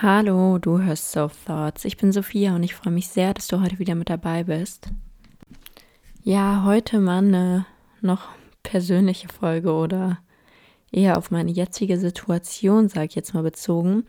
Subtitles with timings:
[0.00, 1.84] Hallo, du hörst Soft Thoughts.
[1.84, 4.92] Ich bin Sophia und ich freue mich sehr, dass du heute wieder mit dabei bist.
[6.22, 7.66] Ja, heute mal eine
[8.00, 8.28] noch
[8.62, 10.20] persönliche Folge oder
[10.92, 14.04] eher auf meine jetzige Situation, sage ich jetzt mal bezogen.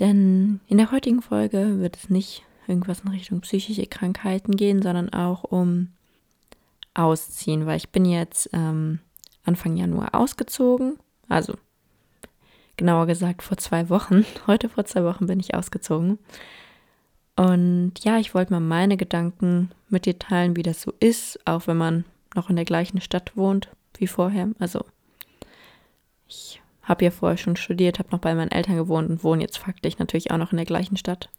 [0.00, 5.12] Denn in der heutigen Folge wird es nicht irgendwas in Richtung psychische Krankheiten gehen, sondern
[5.12, 5.92] auch um
[6.94, 8.98] Ausziehen, weil ich bin jetzt ähm,
[9.44, 10.98] Anfang Januar ausgezogen.
[11.28, 11.54] Also
[12.76, 14.24] genauer gesagt vor zwei Wochen.
[14.46, 16.18] Heute vor zwei Wochen bin ich ausgezogen.
[17.36, 21.66] Und ja, ich wollte mal meine Gedanken mit dir teilen, wie das so ist, auch
[21.66, 24.48] wenn man noch in der gleichen Stadt wohnt wie vorher.
[24.58, 24.84] Also
[26.28, 29.58] ich habe ja vorher schon studiert, habe noch bei meinen Eltern gewohnt und wohne jetzt
[29.58, 31.30] faktisch natürlich auch noch in der gleichen Stadt.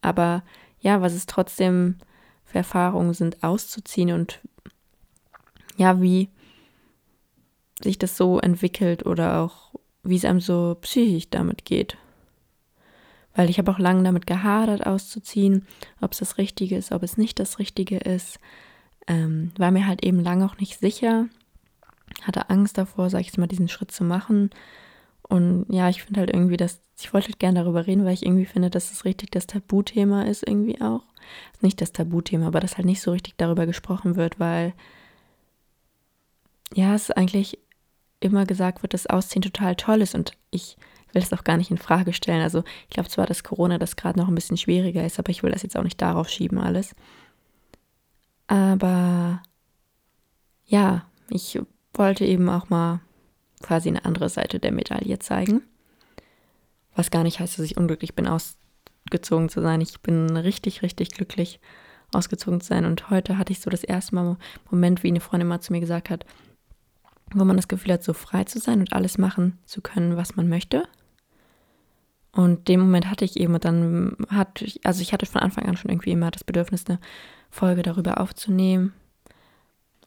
[0.00, 0.42] Aber
[0.80, 1.96] ja, was es trotzdem
[2.44, 4.40] für Erfahrungen sind, auszuziehen und
[5.76, 6.28] ja, wie
[7.82, 9.65] sich das so entwickelt oder auch
[10.08, 11.96] wie es einem so psychisch damit geht.
[13.34, 15.66] Weil ich habe auch lange damit gehadert, auszuziehen,
[16.00, 18.38] ob es das Richtige ist, ob es nicht das Richtige ist.
[19.06, 21.26] Ähm, war mir halt eben lange auch nicht sicher.
[22.22, 24.50] Hatte Angst davor, sag ich jetzt mal, diesen Schritt zu machen.
[25.22, 28.24] Und ja, ich finde halt irgendwie, dass ich wollte halt gerne darüber reden, weil ich
[28.24, 31.02] irgendwie finde, dass es richtig das Tabuthema ist, irgendwie auch.
[31.60, 34.72] Nicht das Tabuthema, aber dass halt nicht so richtig darüber gesprochen wird, weil
[36.74, 37.58] ja, es eigentlich
[38.20, 40.76] immer gesagt wird, dass Ausziehen total toll ist und ich
[41.12, 42.42] will das auch gar nicht in Frage stellen.
[42.42, 45.42] Also ich glaube zwar, dass Corona das gerade noch ein bisschen schwieriger ist, aber ich
[45.42, 46.94] will das jetzt auch nicht darauf schieben alles.
[48.46, 49.42] Aber
[50.66, 51.58] ja, ich
[51.94, 53.00] wollte eben auch mal
[53.62, 55.62] quasi eine andere Seite der Medaille zeigen.
[56.94, 59.80] Was gar nicht heißt, dass ich unglücklich bin, ausgezogen zu sein.
[59.80, 61.60] Ich bin richtig, richtig glücklich,
[62.12, 62.84] ausgezogen zu sein.
[62.84, 64.36] Und heute hatte ich so das erste Mal
[64.70, 66.24] Moment, wie eine Freundin mal zu mir gesagt hat,
[67.34, 70.36] wo man das Gefühl hat, so frei zu sein und alles machen zu können, was
[70.36, 70.84] man möchte.
[72.32, 75.64] Und den Moment hatte ich eben und dann hatte ich, also ich hatte von Anfang
[75.64, 77.00] an schon irgendwie immer das Bedürfnis, eine
[77.50, 78.92] Folge darüber aufzunehmen.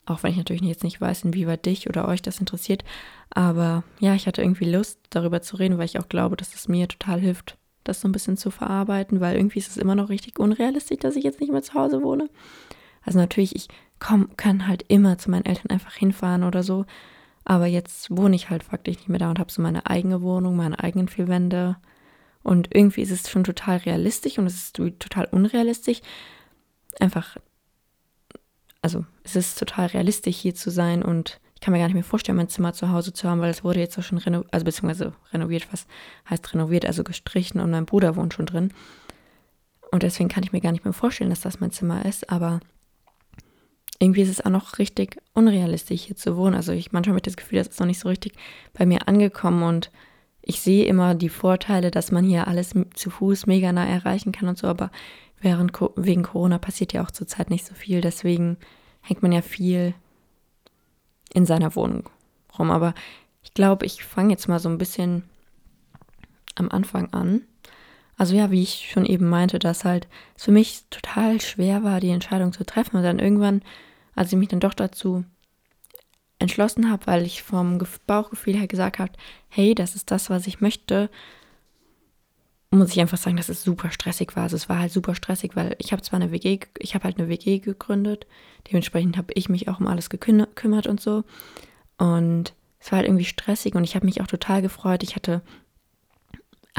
[0.05, 2.83] Auch wenn ich natürlich jetzt nicht weiß, inwieweit dich oder euch das interessiert.
[3.31, 6.67] Aber ja, ich hatte irgendwie Lust, darüber zu reden, weil ich auch glaube, dass es
[6.67, 10.09] mir total hilft, das so ein bisschen zu verarbeiten, weil irgendwie ist es immer noch
[10.09, 12.29] richtig unrealistisch, dass ich jetzt nicht mehr zu Hause wohne.
[13.03, 13.67] Also natürlich, ich
[13.99, 16.85] komm, kann halt immer zu meinen Eltern einfach hinfahren oder so.
[17.49, 20.55] Aber jetzt wohne ich halt faktisch nicht mehr da und habe so meine eigene Wohnung,
[20.55, 21.77] meine eigenen vier Wände.
[22.43, 26.01] Und irgendwie ist es schon total realistisch und es ist total unrealistisch.
[26.99, 27.37] Einfach,
[28.83, 32.03] also es ist total realistisch hier zu sein und ich kann mir gar nicht mehr
[32.03, 34.65] vorstellen, mein Zimmer zu Hause zu haben, weil es wurde jetzt auch schon renoviert, also
[34.65, 35.87] beziehungsweise renoviert, was
[36.29, 38.71] heißt renoviert, also gestrichen und mein Bruder wohnt schon drin.
[39.91, 42.59] Und deswegen kann ich mir gar nicht mehr vorstellen, dass das mein Zimmer ist, aber
[43.99, 46.55] irgendwie ist es auch noch richtig unrealistisch hier zu wohnen.
[46.55, 48.33] Also ich manchmal habe ich das Gefühl, das ist noch nicht so richtig
[48.73, 49.91] bei mir angekommen und
[50.41, 54.47] ich sehe immer die Vorteile, dass man hier alles zu Fuß mega nah erreichen kann
[54.47, 54.89] und so, aber
[55.41, 58.57] während wegen Corona passiert ja auch zurzeit nicht so viel, deswegen
[59.01, 59.93] hängt man ja viel
[61.33, 62.09] in seiner Wohnung
[62.57, 62.71] rum.
[62.71, 62.93] Aber
[63.43, 65.23] ich glaube, ich fange jetzt mal so ein bisschen
[66.55, 67.41] am Anfang an.
[68.17, 71.99] Also ja, wie ich schon eben meinte, dass halt es für mich total schwer war,
[71.99, 73.61] die Entscheidung zu treffen und dann irgendwann
[74.19, 75.23] als ich mich dann doch dazu
[76.39, 79.13] entschlossen habe, weil ich vom Bauchgefühl her gesagt habe,
[79.47, 81.09] hey, das ist das, was ich möchte,
[82.69, 84.43] muss ich einfach sagen, dass es super stressig war.
[84.43, 87.17] Also es war halt super stressig, weil ich habe zwar eine WG, ich habe halt
[87.17, 88.27] eine WG gegründet,
[88.69, 91.23] dementsprechend habe ich mich auch um alles gekümmert und so.
[91.97, 95.01] Und es war halt irgendwie stressig und ich habe mich auch total gefreut.
[95.01, 95.41] Ich hatte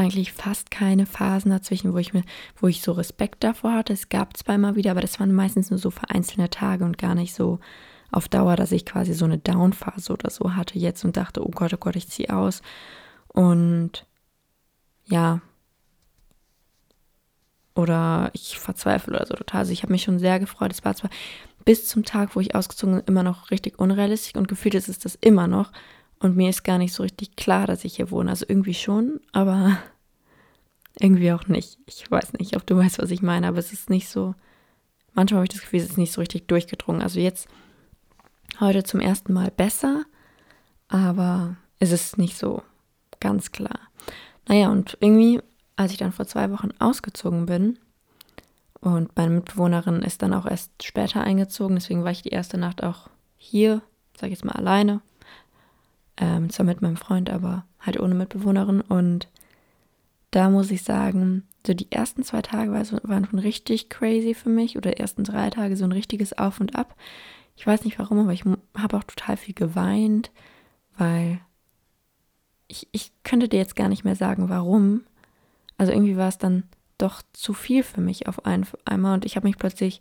[0.00, 2.22] eigentlich fast keine Phasen dazwischen, wo ich mir,
[2.56, 3.93] wo ich so Respekt davor hatte.
[3.93, 7.34] Es gab zweimal wieder, aber das waren meistens nur so vereinzelte Tage und gar nicht
[7.34, 7.61] so
[8.11, 11.50] auf Dauer, dass ich quasi so eine Downphase oder so hatte jetzt und dachte, oh
[11.50, 12.62] Gott, oh Gott, ich ziehe aus.
[13.28, 14.06] Und
[15.05, 15.41] ja,
[17.75, 19.61] oder ich verzweifle oder so total.
[19.61, 20.72] Also ich habe mich schon sehr gefreut.
[20.72, 21.11] Es war zwar
[21.65, 24.99] bis zum Tag, wo ich ausgezogen bin, immer noch richtig unrealistisch und gefühlt ist es
[24.99, 25.72] das immer noch.
[26.20, 28.31] Und mir ist gar nicht so richtig klar, dass ich hier wohne.
[28.31, 29.78] Also irgendwie schon, aber
[30.98, 31.78] irgendwie auch nicht.
[31.87, 34.34] Ich weiß nicht, ob du weißt, was ich meine, aber es ist nicht so.
[35.14, 37.02] Manchmal habe ich das Gefühl, es ist nicht so richtig durchgedrungen.
[37.02, 37.49] Also jetzt
[38.61, 40.05] heute zum ersten Mal besser,
[40.88, 42.62] aber es ist nicht so
[43.19, 43.81] ganz klar.
[44.46, 45.40] Naja, und irgendwie,
[45.76, 47.78] als ich dann vor zwei Wochen ausgezogen bin,
[48.81, 52.82] und meine Mitbewohnerin ist dann auch erst später eingezogen, deswegen war ich die erste Nacht
[52.82, 53.82] auch hier,
[54.19, 55.02] sag ich jetzt mal alleine.
[56.16, 58.80] Ähm, zwar mit meinem Freund, aber halt ohne Mitbewohnerin.
[58.80, 59.28] Und
[60.30, 64.76] da muss ich sagen, so die ersten zwei Tage waren schon richtig crazy für mich
[64.76, 66.96] oder die ersten drei Tage so ein richtiges Auf und Ab.
[67.56, 68.44] Ich weiß nicht warum, aber ich
[68.76, 70.30] habe auch total viel geweint,
[70.96, 71.40] weil
[72.68, 75.02] ich, ich könnte dir jetzt gar nicht mehr sagen, warum.
[75.76, 76.64] also irgendwie war es dann
[76.98, 80.00] doch zu viel für mich auf ein, einmal und ich habe mich plötzlich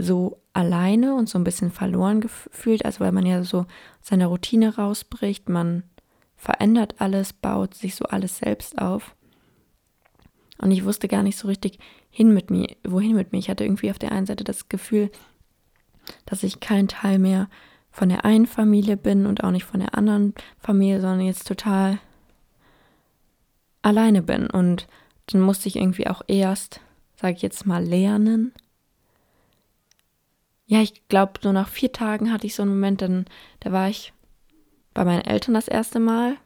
[0.00, 3.66] so alleine und so ein bisschen verloren gefühlt, also weil man ja so
[4.00, 5.84] seine Routine rausbricht, man
[6.36, 9.14] verändert alles, baut sich so alles selbst auf.
[10.58, 11.78] Und ich wusste gar nicht so richtig
[12.10, 13.38] hin mit mir, wohin mit mir.
[13.38, 15.10] Ich hatte irgendwie auf der einen Seite das Gefühl,
[16.26, 17.48] dass ich kein Teil mehr
[17.90, 21.98] von der einen Familie bin und auch nicht von der anderen Familie, sondern jetzt total
[23.82, 24.48] alleine bin.
[24.48, 24.86] Und
[25.26, 26.80] dann musste ich irgendwie auch erst,
[27.16, 28.52] sage ich jetzt mal, lernen.
[30.70, 33.24] Ja, ich glaube, so nach vier Tagen hatte ich so einen Moment, dann,
[33.58, 34.12] da war ich
[34.94, 36.36] bei meinen Eltern das erste Mal.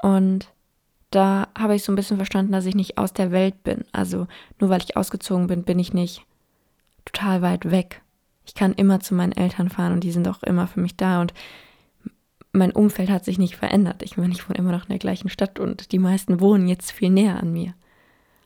[0.00, 0.50] Und
[1.10, 3.84] da habe ich so ein bisschen verstanden, dass ich nicht aus der Welt bin.
[3.92, 4.28] Also
[4.58, 6.24] nur weil ich ausgezogen bin, bin ich nicht
[7.04, 8.00] total weit weg.
[8.46, 11.20] Ich kann immer zu meinen Eltern fahren und die sind auch immer für mich da
[11.20, 11.34] und
[12.50, 14.02] mein Umfeld hat sich nicht verändert.
[14.02, 16.90] Ich meine, ich wohne immer noch in der gleichen Stadt und die meisten wohnen jetzt
[16.90, 17.74] viel näher an mir.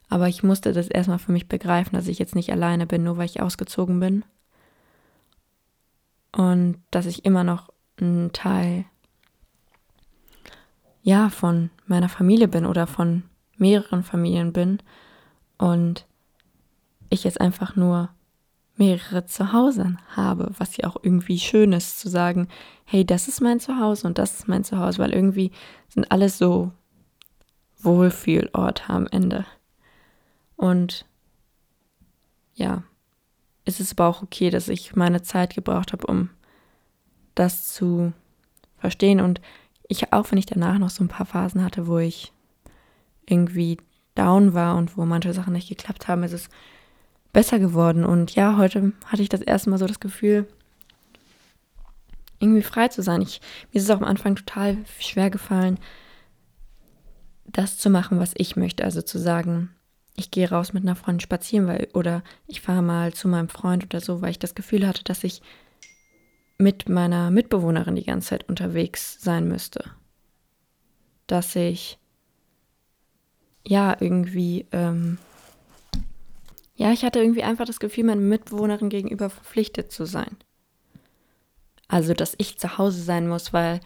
[0.09, 3.17] Aber ich musste das erstmal für mich begreifen, dass ich jetzt nicht alleine bin, nur
[3.17, 4.25] weil ich ausgezogen bin.
[6.37, 8.85] Und dass ich immer noch ein Teil
[11.01, 13.23] ja von meiner Familie bin oder von
[13.57, 14.83] mehreren Familien bin
[15.57, 16.05] und
[17.09, 18.11] ich jetzt einfach nur
[18.77, 22.49] mehrere Zuhause habe, was ja auch irgendwie schön ist zu sagen,
[22.85, 25.53] hey, das ist mein Zuhause und das ist mein Zuhause, weil irgendwie
[25.89, 26.71] sind alles so
[27.79, 29.47] Wohlfühlorte am Ende.
[30.57, 31.07] Und
[32.55, 32.83] ja,
[33.67, 36.31] ist es aber auch okay, dass ich meine Zeit gebraucht habe, um
[37.35, 38.13] das zu
[38.79, 39.41] verstehen und
[39.89, 42.33] ich, auch wenn ich danach noch so ein paar Phasen hatte, wo ich
[43.27, 43.79] irgendwie
[44.15, 46.49] down war und wo manche Sachen nicht geklappt haben, ist es
[47.33, 48.05] besser geworden.
[48.05, 50.49] Und ja, heute hatte ich das erste Mal so das Gefühl,
[52.39, 53.23] irgendwie frei zu sein.
[53.23, 53.41] Ich,
[53.73, 55.79] mir ist es auch am Anfang total schwer gefallen,
[57.45, 58.85] das zu machen, was ich möchte.
[58.85, 59.71] Also zu sagen,
[60.17, 63.85] ich gehe raus mit einer Freundin spazieren, weil, oder ich fahre mal zu meinem Freund
[63.85, 65.43] oder so, weil ich das Gefühl hatte, dass ich
[66.59, 69.85] mit meiner Mitbewohnerin die ganze Zeit unterwegs sein müsste.
[71.27, 71.99] Dass ich
[73.67, 75.19] ja irgendwie, ähm,
[76.77, 80.37] ja, ich hatte irgendwie einfach das Gefühl, meiner Mitbewohnerin gegenüber verpflichtet zu sein.
[81.89, 83.81] Also, dass ich zu Hause sein muss, weil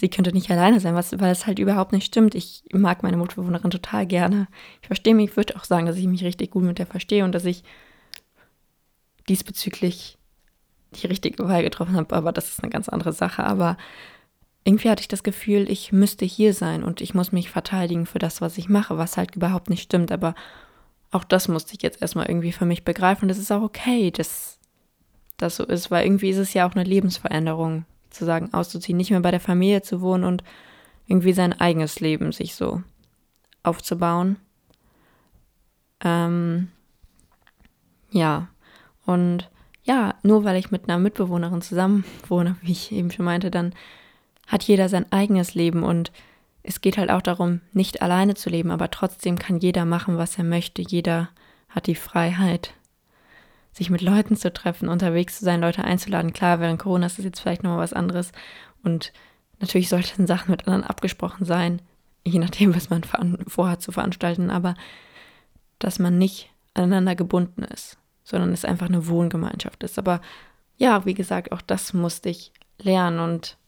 [0.00, 2.34] sie könnte nicht alleine sein, was, weil es halt überhaupt nicht stimmt.
[2.34, 4.48] Ich mag meine Mitbewohnerin total gerne.
[4.80, 7.24] Ich verstehe mich, ich würde auch sagen, dass ich mich richtig gut mit der verstehe
[7.24, 7.62] und dass ich
[9.28, 10.18] diesbezüglich
[10.92, 13.44] die richtige Wahl getroffen habe, aber das ist eine ganz andere Sache.
[13.44, 13.76] Aber
[14.64, 18.18] irgendwie hatte ich das Gefühl, ich müsste hier sein und ich muss mich verteidigen für
[18.18, 20.10] das, was ich mache, was halt überhaupt nicht stimmt.
[20.10, 20.34] Aber
[21.12, 23.28] auch das musste ich jetzt erstmal irgendwie für mich begreifen.
[23.28, 24.58] Das ist auch okay, dass
[25.36, 29.10] das so ist, weil irgendwie ist es ja auch eine Lebensveränderung, zu sagen, auszuziehen, nicht
[29.10, 30.44] mehr bei der Familie zu wohnen und
[31.06, 32.82] irgendwie sein eigenes Leben sich so
[33.62, 34.36] aufzubauen.
[36.02, 36.68] Ähm,
[38.10, 38.48] ja,
[39.06, 39.50] und
[39.82, 43.74] ja, nur weil ich mit einer Mitbewohnerin zusammen wohne, wie ich eben schon meinte, dann
[44.46, 46.12] hat jeder sein eigenes Leben und
[46.62, 50.36] es geht halt auch darum, nicht alleine zu leben, aber trotzdem kann jeder machen, was
[50.36, 50.82] er möchte.
[50.82, 51.30] Jeder
[51.68, 52.74] hat die Freiheit,
[53.72, 56.32] sich mit Leuten zu treffen, unterwegs zu sein, Leute einzuladen.
[56.32, 58.32] Klar, während Corona ist das jetzt vielleicht nochmal was anderes
[58.82, 59.12] und
[59.60, 61.80] natürlich sollten Sachen mit anderen abgesprochen sein,
[62.24, 63.02] je nachdem, was man
[63.46, 64.74] vorhat zu veranstalten, aber
[65.78, 67.96] dass man nicht aneinander gebunden ist
[68.30, 69.98] sondern es einfach eine Wohngemeinschaft ist.
[69.98, 70.20] Aber
[70.76, 73.58] ja, wie gesagt, auch das musste ich lernen und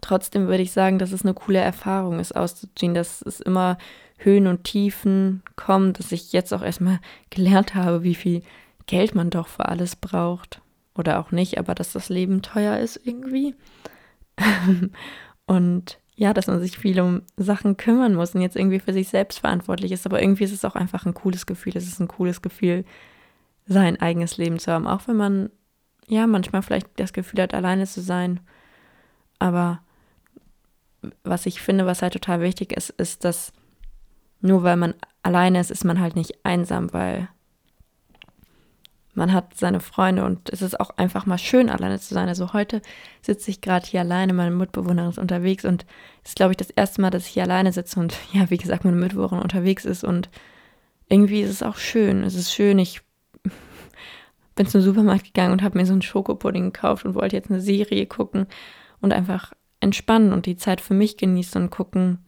[0.00, 3.78] trotzdem würde ich sagen, dass es eine coole Erfahrung ist, auszuziehen, dass es immer
[4.18, 7.00] Höhen und Tiefen kommt, dass ich jetzt auch erstmal
[7.30, 8.42] gelernt habe, wie viel
[8.86, 10.60] Geld man doch für alles braucht.
[10.94, 13.54] Oder auch nicht, aber dass das Leben teuer ist irgendwie.
[15.46, 19.08] und ja, dass man sich viel um Sachen kümmern muss und jetzt irgendwie für sich
[19.08, 20.06] selbst verantwortlich ist.
[20.06, 21.76] Aber irgendwie ist es auch einfach ein cooles Gefühl.
[21.76, 22.86] Es ist ein cooles Gefühl,
[23.66, 24.86] sein eigenes Leben zu haben.
[24.86, 25.50] Auch wenn man,
[26.06, 28.40] ja, manchmal vielleicht das Gefühl hat, alleine zu sein.
[29.38, 29.82] Aber
[31.24, 33.52] was ich finde, was halt total wichtig ist, ist, dass
[34.40, 37.28] nur weil man alleine ist, ist man halt nicht einsam, weil
[39.16, 42.28] man hat seine Freunde und es ist auch einfach mal schön, alleine zu sein.
[42.28, 42.82] Also heute
[43.22, 45.86] sitze ich gerade hier alleine, meine Mitbewohnerin ist unterwegs und
[46.22, 48.58] es ist, glaube ich, das erste Mal, dass ich hier alleine sitze und ja, wie
[48.58, 50.28] gesagt, meine Mitbewohnerin unterwegs ist und
[51.08, 52.24] irgendwie ist es auch schön.
[52.24, 53.00] Es ist schön, ich
[54.54, 57.60] bin zum Supermarkt gegangen und habe mir so einen Schokopudding gekauft und wollte jetzt eine
[57.60, 58.46] Serie gucken
[59.00, 59.54] und einfach
[59.86, 62.18] entspannen und die Zeit für mich genießen und gucken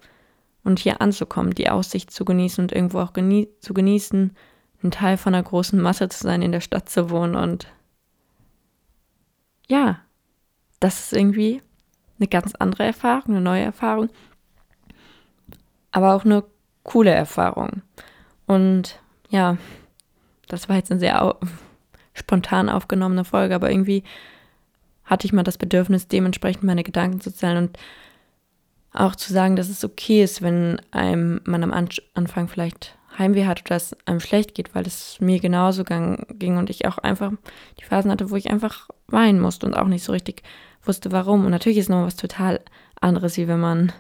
[0.65, 4.35] und hier anzukommen, die Aussicht zu genießen und irgendwo auch genie zu genießen,
[4.83, 7.69] ein Teil von einer großen Masse zu sein, in der Stadt zu wohnen und
[9.69, 9.99] ja,
[10.81, 11.61] das ist irgendwie
[12.19, 14.09] eine ganz andere Erfahrung, eine neue Erfahrung.
[15.91, 16.45] aber auch eine
[16.83, 17.83] coole Erfahrung.
[18.47, 19.01] Und
[19.31, 19.57] ja,
[20.49, 21.35] das war jetzt eine sehr au
[22.15, 24.03] spontan aufgenommene Folge, aber irgendwie
[25.09, 27.79] hatte ich mal das Bedürfnis, dementsprechend meine Gedanken zu zählen und
[28.93, 31.73] auch zu sagen, dass es okay ist, wenn einem man am
[32.15, 36.71] Anfang vielleicht Heimweh hat oder es einem schlecht geht, weil es mir genauso ging und
[36.71, 37.33] ich auch einfach
[37.81, 40.43] die Phasen hatte, wo ich einfach weinen musste und auch nicht so richtig
[40.83, 41.45] wusste, warum.
[41.45, 42.61] Und natürlich ist noch was total
[43.01, 43.93] anderes, wie wenn man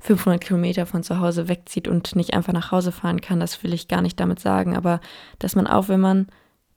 [0.00, 3.40] 500 Kilometer von zu Hause wegzieht und nicht einfach nach Hause fahren kann.
[3.40, 5.00] Das will ich gar nicht damit sagen, aber
[5.38, 6.26] dass man auch, wenn man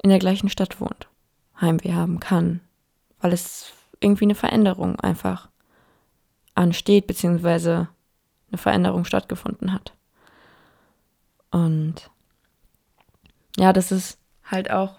[0.04, 1.08] in der gleichen Stadt wohnt,
[1.60, 2.62] Heimweh haben kann,
[3.22, 5.50] weil es irgendwie eine Veränderung einfach
[6.56, 7.88] ansteht, beziehungsweise
[8.50, 9.94] eine Veränderung stattgefunden hat.
[11.52, 12.10] Und
[13.58, 14.96] ja, dass es halt auch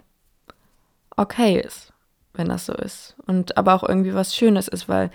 [1.17, 1.93] okay ist,
[2.35, 3.17] wenn das so ist.
[3.26, 5.11] Und aber auch irgendwie was Schönes ist, weil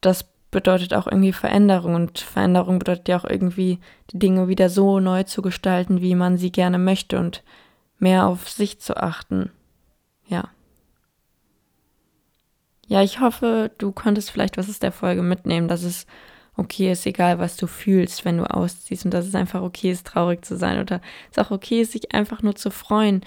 [0.00, 1.94] das bedeutet auch irgendwie Veränderung.
[1.94, 3.78] Und Veränderung bedeutet ja auch irgendwie,
[4.10, 7.42] die Dinge wieder so neu zu gestalten, wie man sie gerne möchte und
[7.98, 9.50] mehr auf sich zu achten.
[10.26, 10.48] Ja.
[12.90, 16.08] Ja, ich hoffe, du konntest vielleicht was aus der Folge mitnehmen, dass es
[16.56, 20.08] okay ist, egal was du fühlst, wenn du ausziehst und dass es einfach okay ist,
[20.08, 23.20] traurig zu sein oder es auch okay ist, sich einfach nur zu freuen,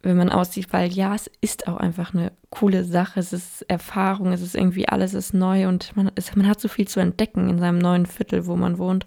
[0.00, 4.32] wenn man auszieht, weil ja, es ist auch einfach eine coole Sache, es ist Erfahrung,
[4.32, 7.50] es ist irgendwie alles ist neu und man, ist, man hat so viel zu entdecken
[7.50, 9.04] in seinem neuen Viertel, wo man wohnt.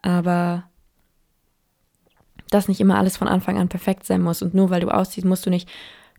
[0.00, 0.64] Aber
[2.48, 5.26] dass nicht immer alles von Anfang an perfekt sein muss und nur weil du ausziehst,
[5.26, 5.68] musst du nicht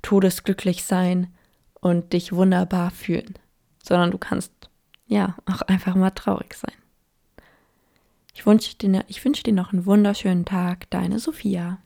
[0.03, 1.33] todesglücklich sein
[1.79, 3.35] und dich wunderbar fühlen,
[3.83, 4.51] sondern du kannst
[5.07, 6.73] ja, auch einfach mal traurig sein.
[8.33, 11.79] Ich wünsche dir, ich dir noch einen wunderschönen Tag, deine Sophia.